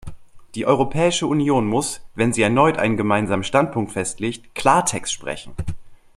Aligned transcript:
Die 0.55 0.65
Europäische 0.65 1.27
Union 1.27 1.67
muss, 1.67 2.01
wenn 2.15 2.33
sie 2.33 2.41
erneut 2.41 2.79
einen 2.79 2.97
Gemeinsamen 2.97 3.43
Standpunkt 3.43 3.91
festlegt, 3.91 4.55
Klartext 4.55 5.13
sprechen. 5.13 5.53